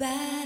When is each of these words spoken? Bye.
Bye. 0.00 0.39